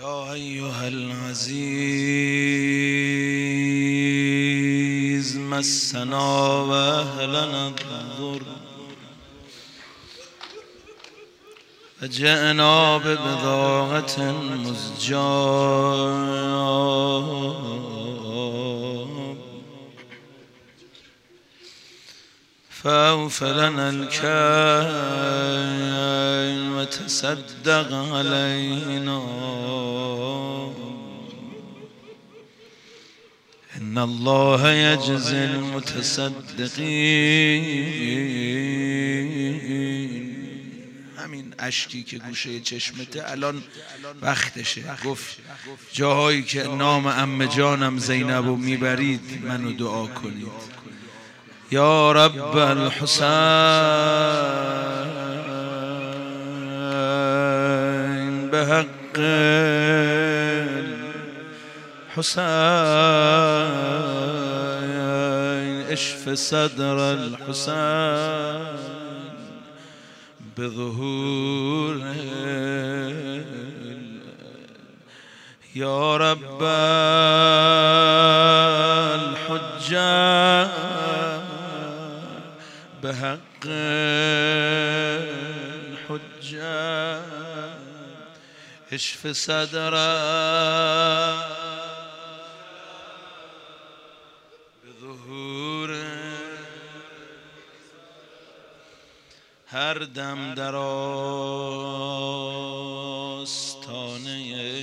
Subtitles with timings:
[0.00, 1.58] يا أيها العزيز
[5.36, 6.18] مسنا
[6.60, 8.42] وأهلنا الضر
[12.00, 14.32] فجئنا ببضاعة
[14.64, 15.18] مزجاة.
[22.88, 24.28] فأوف لنا الكيل
[26.72, 29.20] وتصدق علينا.
[33.76, 36.38] إن الله يجزي المتصدقين.
[41.18, 43.62] همین اشکی که گوشه چشمته الان
[44.22, 44.82] وقتشه.
[45.04, 45.36] گفت
[45.92, 50.78] جاهایی که نام ام جانم زینب رو می‌برید منو دعا کنید.
[51.70, 53.48] یا رب الحسین
[58.50, 59.18] به حق
[62.16, 62.48] الحسين
[65.92, 68.68] اشف صدر الحسين
[70.58, 71.96] بظهور
[75.74, 76.62] يا رب
[79.88, 80.57] الحجة.
[83.02, 83.66] بحق
[86.08, 87.22] الحجة
[88.92, 90.18] اشف صدره
[95.00, 95.90] ظهور
[99.66, 101.66] هر دم در آستانه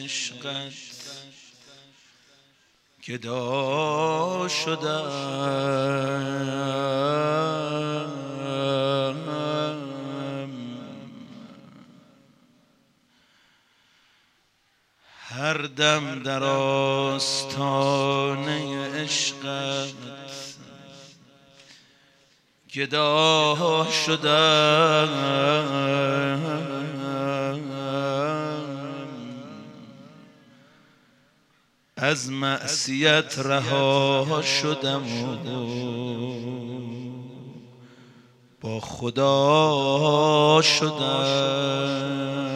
[0.03, 0.73] عشقت
[3.07, 5.11] گدا شدم.
[15.75, 17.67] دم در آستانه
[18.87, 19.93] عشقت.
[22.73, 25.09] گدا شدم.
[31.97, 35.37] از معصیت رها شدم و
[38.61, 42.54] با خدا شدم.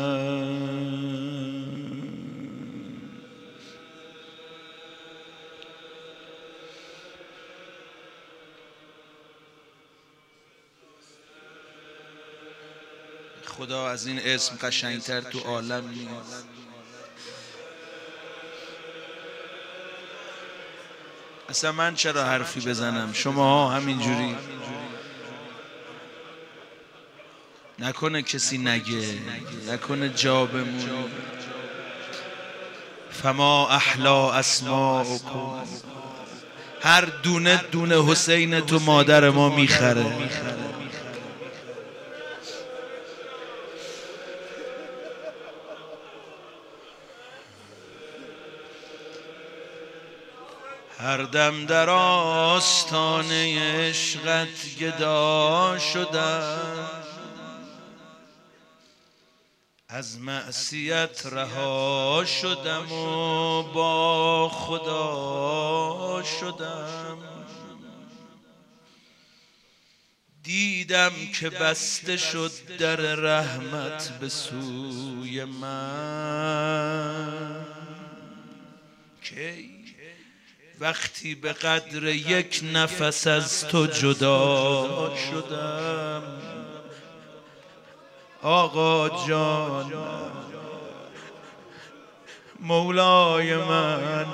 [13.59, 16.45] خدا از این اسم قشنگتر تو عالم نیست.
[21.49, 24.35] اصلا من چرا حرفی بزنم؟ شما همینجوری.
[27.79, 29.17] نکنه کسی نگه
[29.67, 31.05] نکنه جا بمونه
[33.11, 35.67] فما احلا اسماءکم
[36.81, 40.05] هر دونه دونه حسین تو مادر ما می‌خره.
[50.99, 56.89] هر دم در آستانه عشقت گدا شدم.
[59.89, 67.17] از معصیت رها شدم و با خدا شدم.
[70.43, 77.29] دیدم که بسته شد در رحمت به سوی من.
[79.23, 79.78] کی؟
[80.79, 86.23] وقتی به قدر یک نفس از تو جدا شدم.
[88.41, 89.93] آقا جان
[92.59, 94.25] مولای من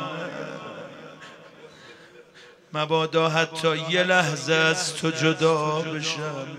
[2.73, 6.57] مبادا حتی یه لحظه از تو جدا بشم.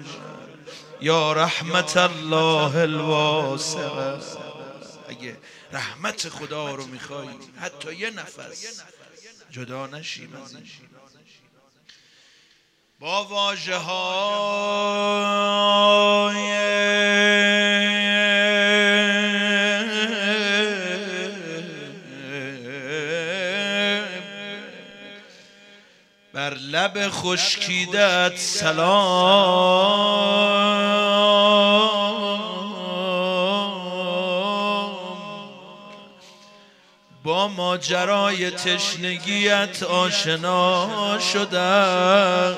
[1.00, 4.18] یا رحمت الله الواسعه
[5.08, 5.36] اگه
[5.72, 7.28] رحمت خدا رو می‌خوای
[7.60, 8.82] حتی یه نفس.
[9.56, 10.64] جدا نشیم از این.
[13.00, 14.16] با واجه های
[26.32, 29.86] بر لب خشکیدت سلام.
[37.48, 42.56] ماجرای تشنگیت آشنا شدم.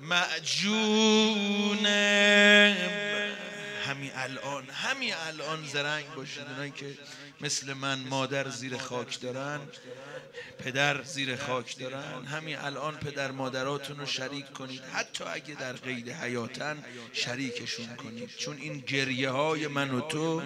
[0.00, 1.86] معجون.
[3.86, 6.98] همین الان همین الان زرنگ باشید اونایی که
[7.40, 9.60] مثل من مادر زیر خاک دارن.
[10.58, 12.24] پدر زیر خاک دارن.
[12.24, 14.82] همین الان پدر مادراتون رو شریک کنید.
[14.92, 18.30] حتی اگه در قید حیاتن شریکشون کنید.
[18.36, 20.42] چون این گریه های من و تو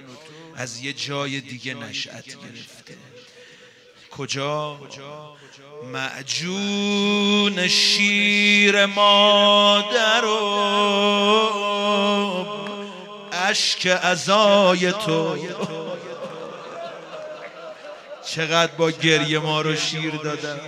[0.57, 2.97] از یه جای دیگه نشأت گرفته.
[4.11, 4.81] کجا؟
[5.93, 10.39] معجون شیر مادر و
[13.33, 15.37] اشک ازای تو.
[18.27, 20.61] چقدر با گریه ما رو شیر دادن.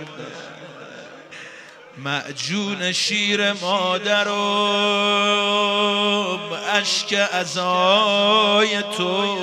[1.97, 4.33] معجون شیر مادر و
[6.73, 9.37] اشک ازای تو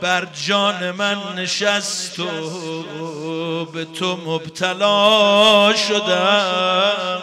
[0.00, 7.22] بر جان من نشست و به تو مبتلا شدم.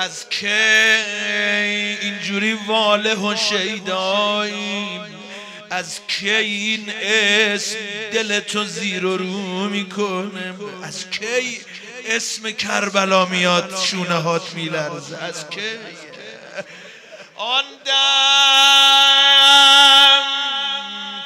[0.00, 1.04] از که
[2.00, 5.00] اینجوری واله و شیدایی
[5.70, 7.76] از کی این اسم
[8.12, 11.60] دل تو زیر و رو می‌کنه از کی
[12.06, 15.60] اسم کربلا میاد شونه هات میلرزه از کی
[17.36, 17.90] آن دم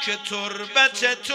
[0.06, 1.34] که تربت تو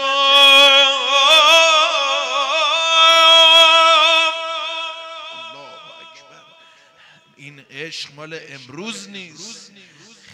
[7.50, 9.72] این عشق مال امروز نیست.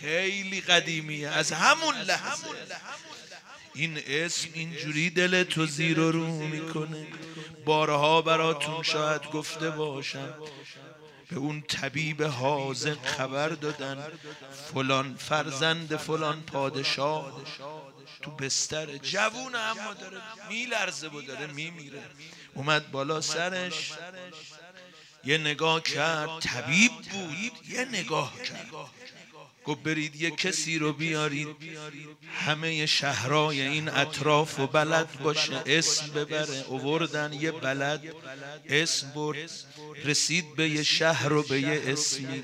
[0.01, 1.29] خیلی قدیمیه.
[1.29, 2.47] از همون لحظه.
[3.75, 7.07] این اسم اینجوری دل تو زیر و رو می‌کنه.
[7.65, 10.35] بارها براتون شاید گفته باشم.
[11.31, 14.07] به اون طبیب حاضر خبر دادن.
[14.75, 17.43] فلان فرزند فلان پادشاه.
[18.23, 22.03] تو بستر جوون اما داره میلرزه و داره میمیره.
[22.55, 23.93] اومد بالا سرش.
[25.27, 28.71] یه نگاه کرد طبیب بود یه نگاه کرد.
[29.65, 31.49] گفت برید یه کسی رو بیارید
[32.47, 36.65] همه شهرهای این اطراف و بلد باشه اسم ببره.
[36.69, 38.03] اووردن یه بلد
[38.69, 39.51] اسم برد
[40.05, 42.43] رسید به یه شهر و به یه اسمی.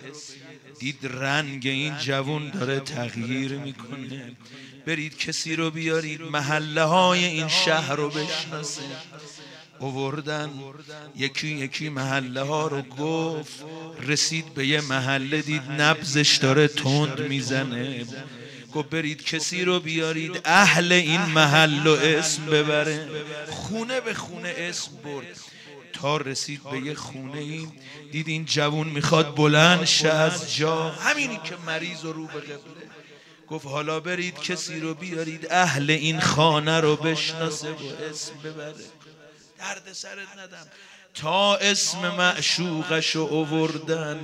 [0.78, 4.36] دید رنگ این جوون داره تغییر می‌کنه.
[4.86, 8.82] برید کسی رو بیارید محله های این شهر رو بشناسه.
[9.82, 10.50] اووردن
[11.16, 13.64] یکی یکی محله ها رو گفت
[14.02, 18.04] رسید به یه محله دید نبزش داره تند می‌زنه.
[18.74, 23.08] گفت برید کسی رو بیارید اهل این محل و اسم ببره.
[23.50, 25.26] خونه به خونه اسم برد.
[25.92, 27.72] تا رسید به یه خونه این
[28.12, 30.90] دید این جوون می‌خواد بلند شه از جا.
[30.90, 32.82] همینی که مریض و رو به قبله.
[33.48, 37.74] گفت حالا برید کسی رو بیارید اهل این خانه رو بشناسه و
[38.10, 38.74] اسم ببره.
[39.62, 40.66] درد سرت ندم.
[41.14, 44.20] تا اسم معشوقش اووردن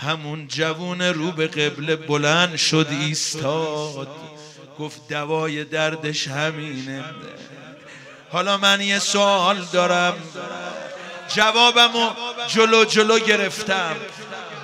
[0.00, 4.08] همون جوون رو به قبله بلند شد ایستاد.
[4.78, 7.04] گفت دوای دردش همینه.
[8.30, 10.14] حالا من یه سوال دارم.
[11.34, 12.10] جوابمو
[12.48, 13.96] جلو جلو گرفتم.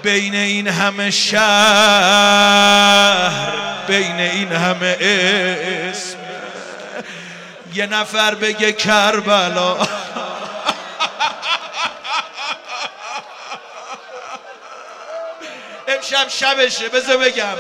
[0.03, 1.45] بین این همه شهر
[3.87, 6.24] بین این همه اسم.
[7.75, 9.77] یه نفر بگه کربلا.
[15.89, 17.55] امشب شبشه بذار بگم.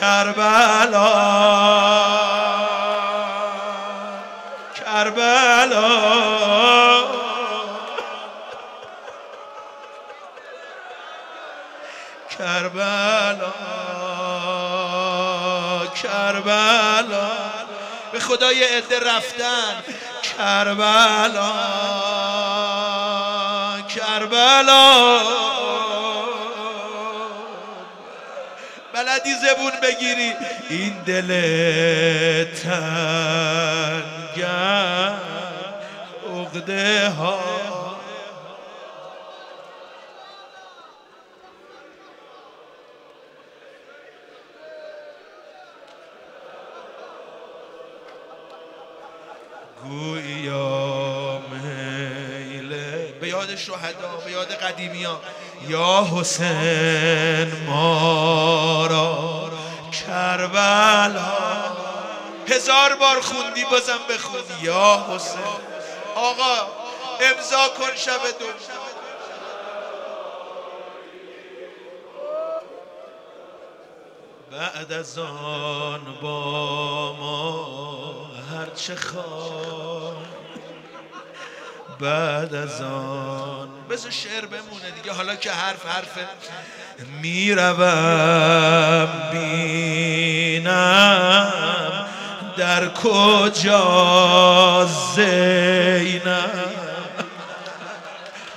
[0.00, 1.12] کربلا.
[4.74, 6.11] کربلا.
[18.22, 19.82] به خدای عده رفتن.
[20.22, 21.52] کربلا
[23.96, 25.18] کربلا.
[28.94, 30.32] بلدی زبون بگیری.
[30.70, 31.30] این دل
[32.44, 33.22] تنگم
[36.34, 37.81] اغده ها.
[53.56, 55.20] شهدا به یاد قدیمی ها
[55.68, 59.50] یا حسین مارا
[59.92, 61.32] کربلا.
[62.48, 65.40] هزار بار خوندی بازم بخون یا حسین.
[66.14, 66.66] آقا
[67.20, 68.46] امضا کن شب دو
[74.52, 80.31] بعد از آن با ما هرچه خواه
[82.00, 83.68] بعد از آن.
[83.90, 85.12] بذار شعر بمونه دیگه.
[85.12, 86.26] حالا که حرف حرفه
[87.22, 90.72] می‌روم بینم
[92.56, 96.50] در کجا زینم.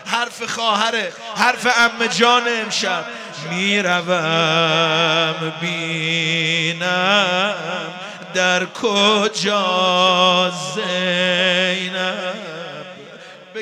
[0.06, 3.06] حرف خواهره حرف ام جان امشب.
[3.50, 7.56] می‌روم بینم
[8.34, 12.35] در کجا زینب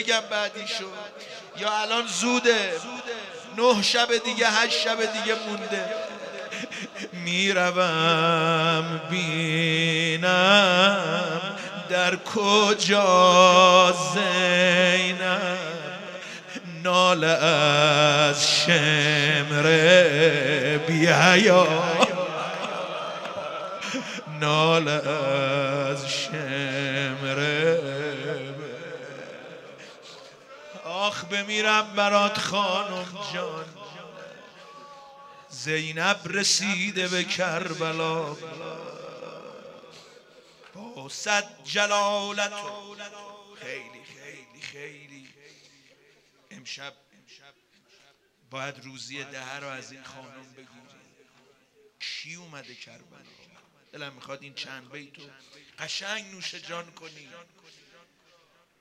[0.04, 0.86] بگم بعدی شد
[1.58, 2.72] یا الان زوده.
[3.58, 5.86] نه شب دیگه هشت شب دیگه مونده.
[7.14, 10.22] می‌روم بینم
[11.90, 15.58] در کجا زینب
[16.84, 19.62] نال از شمره
[20.88, 21.68] بیا
[24.40, 27.83] نال از شمره
[31.24, 33.66] آخ بمیرم برات خانم جان.
[35.50, 38.38] زینب رسیده به کربلا.
[40.74, 42.54] با صد جلالت.
[43.62, 45.30] خیلی خیلی خیلی.
[46.52, 46.94] امشب
[48.50, 50.70] باید روزی ده رو از این خانم بگیری.
[52.00, 53.20] کی اومده کربلا؟
[53.94, 55.22] دلم می‌خواد این چند بیتو
[55.80, 57.30] قشنگ نوش جان کنی.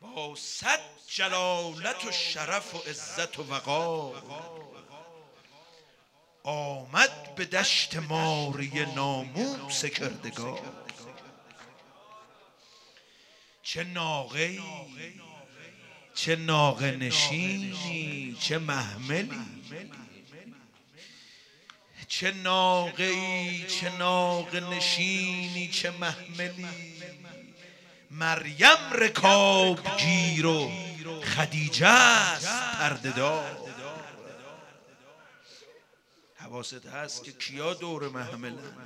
[0.02, 4.22] با صد جلالت و شرف و عزت و وقار.
[6.44, 10.60] آمد به دشت ماری ناموس کردگار.
[13.62, 14.58] چه ناقه
[16.14, 16.36] چه
[16.90, 19.40] نشینی چه محملی.
[22.08, 23.88] چه ناقه چه
[24.60, 26.91] نشینی چه محملی.
[28.12, 30.70] مریم رکاب گیر و
[31.22, 32.46] خدیجه است
[32.78, 33.56] پردهدار.
[36.36, 38.76] حواست هست که کیا دور محملن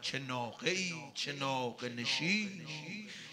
[0.00, 0.76] چه ناقه
[1.14, 2.68] چه ناقه نشین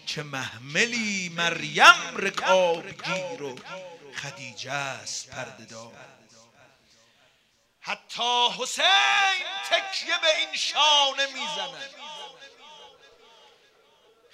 [0.06, 3.56] چه محملی مریم رکاب گیر و
[4.16, 5.92] خدیجه است پردهدار.
[7.80, 12.15] حتی حسین تکیه به این شانه می‌زند.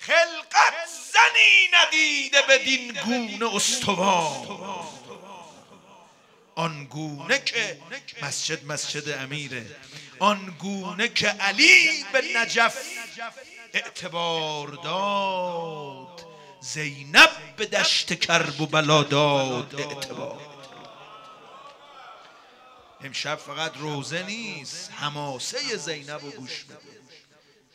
[0.07, 4.47] خلقت زنی ندیده بدین گونه استوار.
[6.55, 7.81] آن گونه که
[8.23, 9.77] مسجد مسجد امیره
[10.19, 12.77] آن گونه که علی به نجف
[13.73, 16.27] اعتبار داد
[16.61, 20.41] زینب به دشت کرب و بلا داد اعتبار.
[23.05, 27.03] امشب فقط روزه نیست حماسه زینب و گوش بده.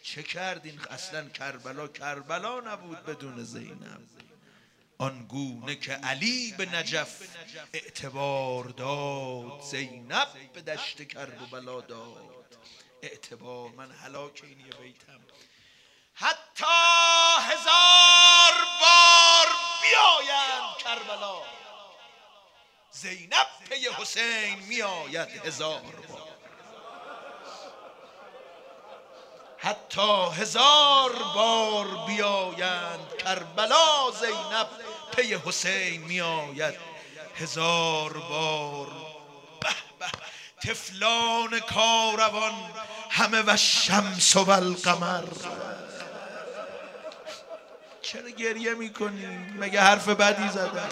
[0.08, 4.08] چه کردین؟ اصلا کربلا کربلا نبود بدون زینب.
[4.98, 7.22] آنگونه که علی به نجف
[7.74, 12.58] اعتبار داد زینب به دشت کرب و بلا داد.
[13.02, 15.20] اعتبار من حلاک این یه بیتم.
[16.14, 16.66] حتی
[17.42, 19.48] هزار بار
[19.82, 21.42] بیاید کربلا.
[22.92, 26.27] زینب پی حسین میآید هزار بار.
[29.58, 34.68] حتی هزار بار بیایند کربلا زینب
[35.16, 36.76] پی حسین میآید.
[37.36, 38.88] هزار بار
[40.00, 40.08] به
[40.70, 42.54] تفلان کاروان
[43.10, 45.24] همه و شمس و القمر.
[48.02, 49.26] چرا گریه می‌کنی؟
[49.60, 50.92] مگه حرف بدی زدن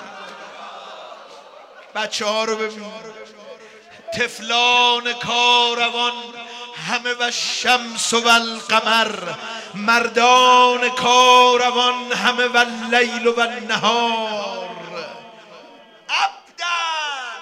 [1.95, 2.91] بچه ها رو ببین.
[4.13, 6.13] تفلان کاروان
[6.75, 9.34] همه و شمس و القمر
[9.74, 12.58] مردان کاروان همه و
[12.96, 14.75] لیل و نهار.
[16.10, 17.41] عبدن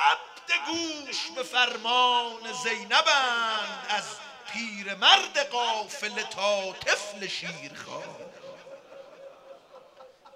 [0.00, 4.04] عبد گوش به فرمان زینبند از
[4.52, 8.32] پیر مرد قافل تا طفل شیرخوار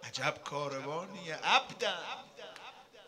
[0.04, 1.98] عجب کاروانیه عبدن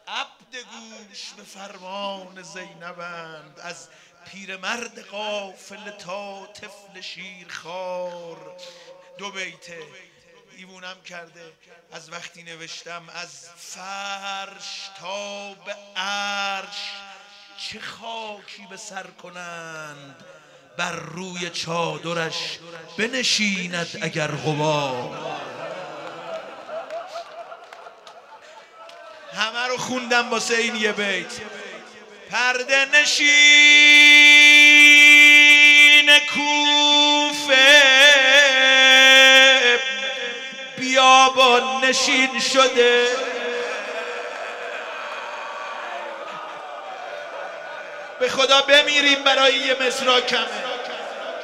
[0.09, 3.89] عبد گوش به فرمان زینبند از
[4.33, 8.57] پیرمرد قافل تا طفل شیرخوار.
[9.19, 9.79] دو بیته
[10.57, 11.53] دیوونم کرده
[11.93, 16.93] از وقتی نوشتم از فرش تا به عرش
[17.59, 20.25] چه خاکی به سر کنند
[20.77, 22.59] بر روی چادرش
[22.99, 25.39] بنشیند اگر غبار.
[29.33, 31.41] همه رو خوندم واسه این یه بیت.
[32.31, 33.68] پرده نشین.
[36.21, 37.83] کوفه
[40.77, 43.07] بیابان نشین شده.
[48.21, 50.39] به خدا بمیریم برای یه مصرا کمه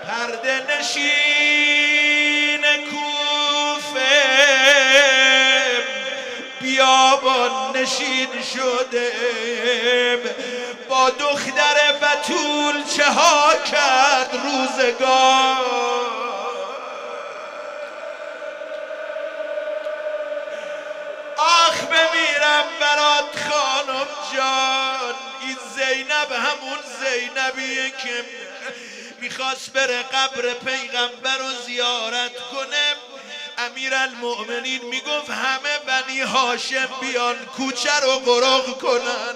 [0.06, 1.73] پرده نشین.
[7.84, 9.12] نشین شده
[10.88, 15.64] با دختر بتول چه ها کرد روزگار؟
[21.36, 28.24] آخ بمیرم برات خانم جان این زینب همون زینبیه که
[29.20, 32.93] می‌خواست بره قبر پیغمبر رو زیارت کنه.
[33.74, 39.34] امیر المؤمنین می‌گفت همه بنی هاشم بیان کوچه رو قرق کنن.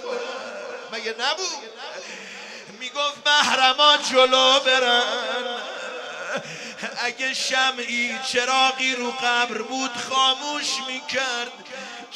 [0.93, 1.47] مگه نبود؟
[2.81, 5.03] می‌گفت محرما جلو برن.
[7.05, 11.53] اگه شمعی چراغی رو قبر بود خاموش می‌کرد.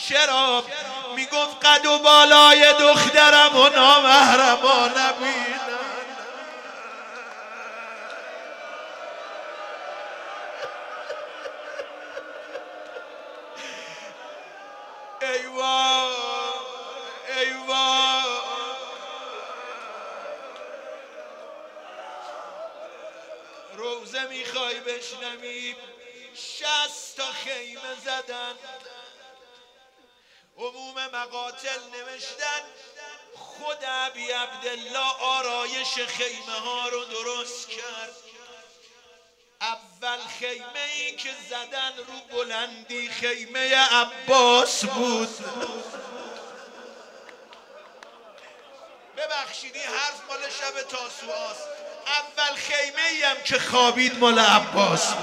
[0.08, 0.64] چرا؟
[1.16, 5.61] می‌گفت قد و بالای دخترم و نامحرما نبینن
[25.02, 25.74] می‌خوای بشنوی
[26.34, 28.54] شست تا خیمه زدن.
[30.56, 32.62] عموم مقاتل نوشتن
[33.34, 38.16] خود عبی عبدالله آرایش خیمه ها رو درست کرد.
[39.60, 45.28] اول خیمه ای که زدن رو بلندی خیمه عباس بود.
[49.16, 51.81] ببخشیدی حرف مال شب تاسوعاست
[52.12, 55.14] اول خیمه ای هم که خوابید مال عباس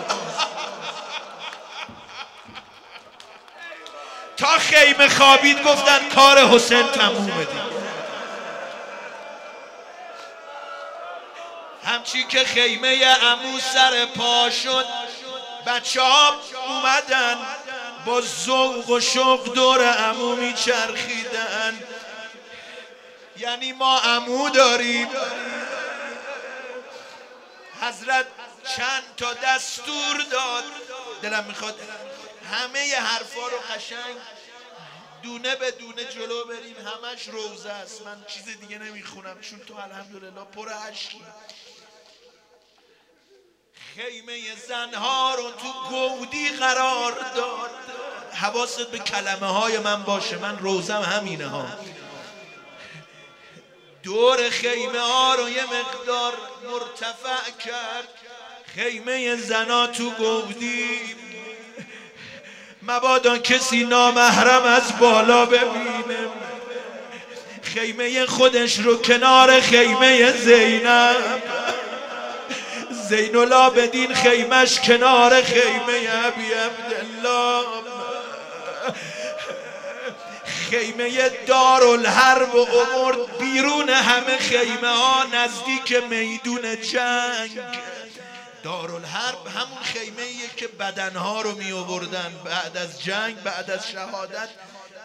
[4.38, 7.80] تا خیمه خوابید گفتن کار حسین تمومه دیگه.
[11.86, 14.86] همچی که خیمه امو سر پا شد
[15.66, 16.34] بچه ها
[16.68, 17.38] اومدن
[18.06, 21.80] با ذوق و شوق دور امو میچرخیدن.
[23.38, 25.08] یعنی ما امو داریم.
[27.82, 28.26] حضرت
[28.76, 30.64] چند تا دستور داد.
[31.22, 31.80] دلم می‌خواد
[32.52, 34.16] همه حرفا رو قشنگ
[35.24, 36.76] دونه به دونه جلو بریم.
[36.88, 38.02] همش روزه است.
[38.02, 39.42] من چیز دیگه نمی‌خونم.
[39.42, 41.22] چون تو الحمدلله پر عشقی.
[43.96, 47.70] خیمه زنها رو تو گودی قرار داد.
[48.34, 50.38] حواست به کلمه های من باشه.
[50.38, 51.68] من روزم همینه ها.
[54.04, 56.34] دور خیمه ها رو یه مقدار
[56.72, 58.08] مرتفع کرد.
[58.76, 61.16] خیمه زنا تو گودی.
[62.82, 66.30] مبادا کسی نامحرم از بالا ببینه.
[67.62, 71.44] خیمه خودش رو کنار خیمه زینب.
[73.10, 77.66] زین العابدین خیمش کنار خیمه ابی عبدالله.
[80.70, 87.60] خیمه دارالحرب و عمر بیرون همه خیمه ها نزدیک میدون جنگ.
[88.64, 94.50] دارالحرب همون خیمه که بدنها رو می آوردن بعد از جنگ بعد از شهادت.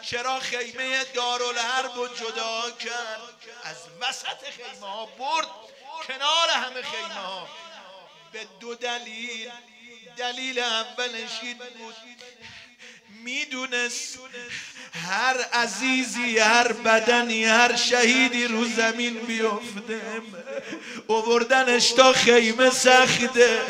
[0.03, 3.21] چرا خیمه دارالحرب رو جدا کرد؟
[3.65, 5.47] از وسط خیمه ها برد
[6.09, 7.49] کنار همه خیمه ها.
[8.33, 9.51] به دو دلیل.
[10.17, 11.95] دلیل اولش این بود
[13.23, 14.19] می‌دونست
[15.09, 20.01] هر عزیزی هر بدنی هر شهیدی رو زمین بیفته
[21.07, 23.61] اووردنش تا خیمه سخته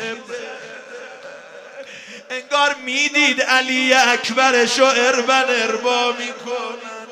[2.29, 7.05] انگار می‌دید علی اکبرش و اربن اربا می‌کنن.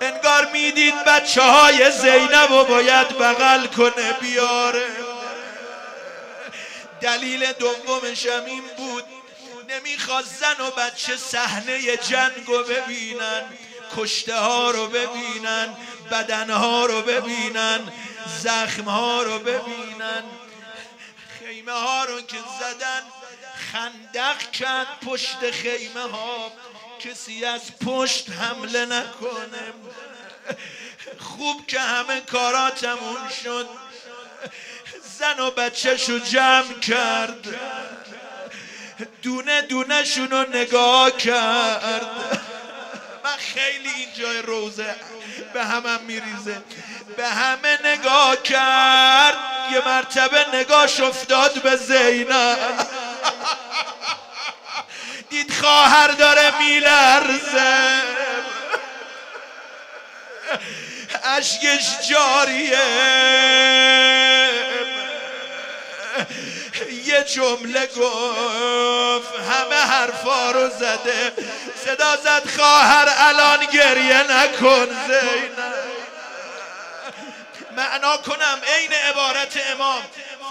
[0.00, 4.86] انگار می‌دید بچه های زینب و باید بغل کنه بیاره.
[7.00, 9.04] دلیل دومش هم این بود
[9.68, 13.42] نمی‌خواست زن و بچه صحنه جنگ رو ببینن
[13.96, 15.76] کشته ها رو ببینن
[16.10, 17.92] بدن ها رو ببینن
[18.42, 20.22] زخم ها رو ببینن.
[21.38, 23.02] خیمه ها رو که زدن
[23.72, 26.52] خندق کرد پشت خیمه ها.
[27.00, 29.72] کسی از پشت حمله نکنه.
[31.18, 33.68] خوب که همه کارا تموم شد.
[35.18, 37.46] زن و بچهشو جمع کرد.
[39.22, 42.06] دونه دونه شونو نگاه کرد.
[43.24, 44.94] من خیلی این جای روزه
[45.52, 46.62] به همم میریزه.
[47.16, 49.36] به همه نگاه کرد.
[49.72, 52.86] یه مرتبه نگاش افتاد به زینب
[55.30, 58.02] دید خواهر داره میلرزه.
[61.24, 62.78] اشکش جاریه
[67.04, 71.32] یه جمله گفت همه حرفا رو زده.
[71.84, 75.58] صدا زد خواهر الان گریه نکن زینب
[77.76, 80.02] معنا کنم عین عبارت امام.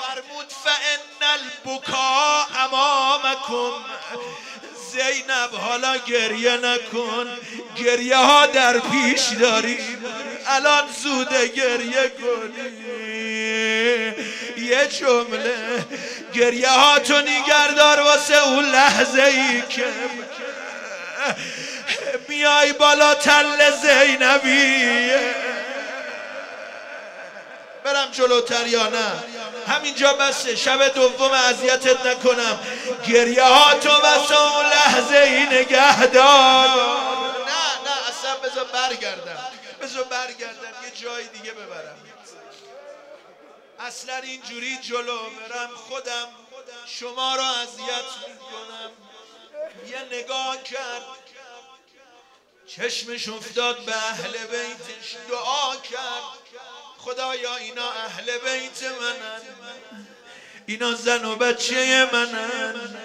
[0.07, 3.85] فرمود فان البکا امامکم
[4.91, 7.27] زینب حالا گریه نکن.
[7.77, 9.79] گریه ها در پیش داری
[10.47, 13.06] الان زوده گریه کنی
[14.67, 15.85] یه جمله
[16.33, 19.85] گریه ها تو نگردار واسه اون لحظه ای که
[22.27, 25.35] میای بالا تل زینبیه.
[27.83, 29.11] برم جلوتر یا نه؟
[29.67, 32.59] همینجا بسه شب دوم اذیتت نکنم.
[33.07, 36.67] گریه ها تو بسه اون لحظه ای نگهدار.
[36.67, 39.37] نه نه اصلا بذار برگردم.
[39.81, 41.97] بذار برگردم یه جای دیگه ببرم.
[43.79, 46.27] اصلا اینجوری جلو برم خودم.
[46.85, 48.91] شما را اذیت می‌کنم.
[49.87, 51.03] یه نگاه کرد.
[52.67, 55.15] چشمش افتاد به اهل بیتش.
[55.29, 56.23] دعا کرد.
[56.97, 59.41] خدایا اینا اهل بیت منن.
[60.65, 62.97] اینا زن و بچه منن.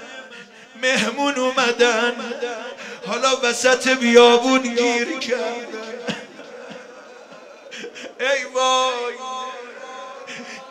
[0.74, 2.35] مهمون اومدن.
[3.06, 6.04] حالا وسط بیابون گیر کردن.
[8.20, 9.14] ای وای.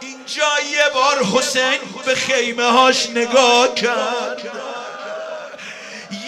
[0.01, 4.41] اینجا یه بار حسین به خیمه هاش نگاه کرد.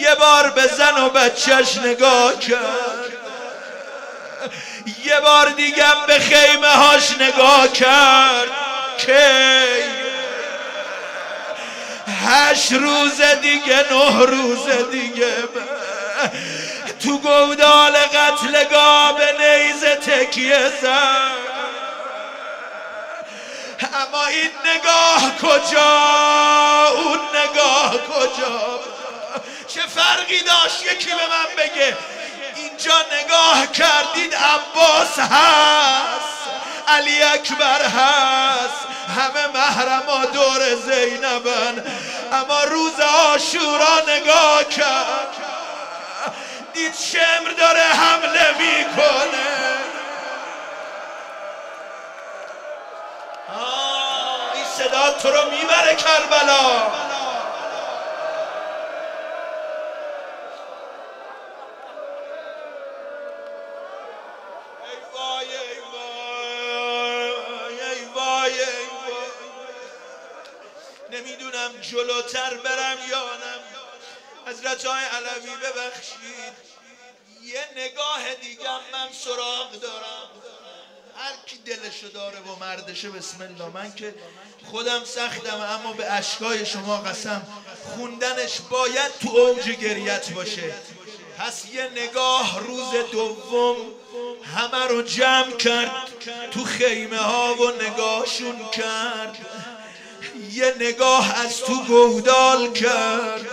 [0.00, 3.12] یه بار به زن و بچهش نگاه کرد.
[5.04, 8.48] یه بار دیگه به خیمه هاش نگاه کرد.
[8.98, 9.64] که
[12.26, 15.34] هشت روز دیگه نه روز دیگه.
[17.02, 21.63] تو گودال قتلگاه به نیزه تکیه زد.
[23.82, 25.92] اما این نگاه کجا؟
[26.88, 28.80] اون نگاه کجا؟
[29.68, 31.96] چه فرقی داشت؟ یکی به من بگه
[32.56, 36.34] اینجا نگاه کردید عباس هست
[36.88, 38.84] علی اکبر هست
[39.16, 41.84] همه محرما دور زینبن.
[42.32, 45.36] اما روز آشورا نگاه کرد
[46.74, 49.44] دید شمر داره حمله می‌کنه
[54.54, 56.90] این صدا تو رو می‌بره کربلا.
[71.10, 73.60] نمی‌دونم جلوتر برم یا نم
[74.46, 76.54] حضرت های علوی ببخشید.
[77.42, 80.23] یه نگاه دیگه من سراغ دارم.
[81.64, 83.74] دلشو داره و مردشه بسم الله.
[83.74, 84.14] من که
[84.64, 87.42] خودم سختم اما به اشکای شما قسم.
[87.84, 90.74] خوندنش باید تو اوج گریت باشه.
[91.38, 93.76] پس یه نگاه روز دوم
[94.56, 95.90] همه رو جمع کرد
[96.50, 99.38] تو خیمه ها و نگاهشون کرد.
[100.50, 103.46] یه نگاه از تو گودال کرد.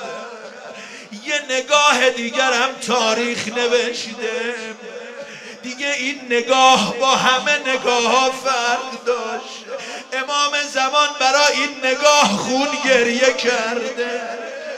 [1.26, 4.56] یه نگاه دیگر هم تاریخ نوشته.
[5.64, 9.66] دیگه این نگاه با همه نگاه ها فرق داشت.
[10.14, 14.22] امام زمان برای این نگاه خون گریه کرده.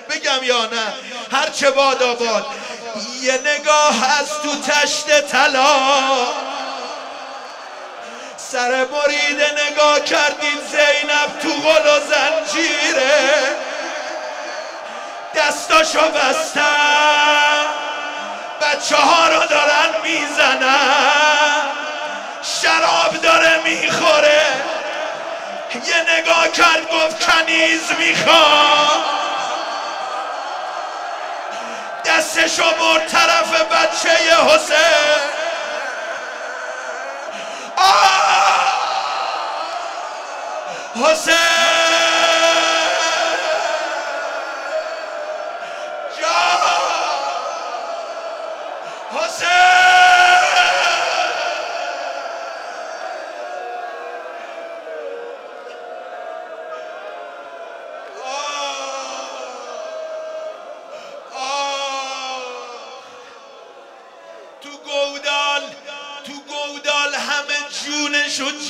[0.09, 0.93] بگم یا نه؟
[1.31, 2.45] هرچه باد آباد.
[3.21, 5.79] یه نگاه از تو تشت طلا.
[8.37, 13.55] سر بریده نگاه کردید زینب تو غل و زنجیره.
[15.35, 17.82] دستاشو بستن.
[18.63, 21.61] بچه ها رو دارن می‌زنن.
[22.61, 24.41] شراب داره می‌خوره.
[25.73, 29.03] یه نگاه کرد گفت کنیز می‌خواد.
[32.05, 35.33] دستشو برد طرف بچه حسین.
[40.95, 41.52] حسین!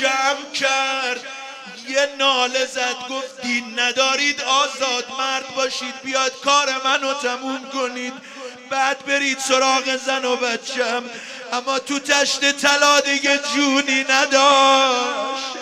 [0.03, 1.27] جمع کرد.
[1.87, 8.13] یه ناله زد گفت دین ندارید آزاد مرد باشید بیاد کار منو تموم کنید.
[8.69, 11.03] بعد برید سراغ زن و بچم.
[11.53, 15.53] اما تو تشت طلا دیگه جونی نداشت.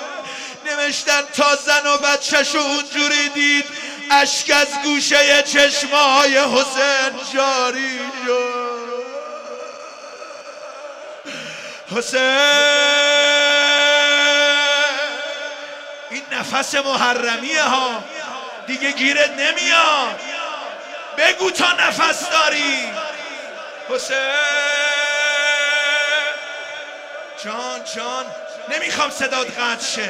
[0.65, 3.65] نوشتن تا زن و بچهشو اونجوری دید.
[4.11, 8.71] اشک از گوشه چشمای حسین جاری شد.
[11.95, 12.90] حسین!
[16.41, 18.03] نفس محرمیه ها.
[18.67, 20.19] دیگه گیرت نمیاد.
[21.17, 22.93] بگو تا نفس داری.
[23.89, 24.17] حسین.
[27.43, 28.25] جان جان
[28.69, 30.09] نمی‌خوام صدات قطع شه.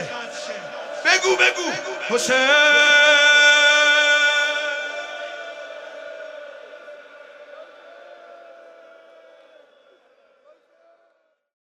[1.06, 1.72] بگو بگو.
[2.10, 3.41] حسین.